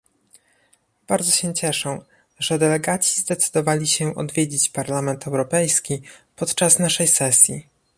Bardzo 1.07 1.31
się 1.31 1.53
cieszę, 1.53 2.01
że 2.39 2.59
delegaci 2.59 3.21
zdecydowali 3.21 3.87
się 3.87 4.15
odwiedzić 4.15 4.69
Parlament 4.69 5.27
Europejski 5.27 6.01
podczas 6.35 6.79
naszej 6.79 7.07
sesji 7.07 7.67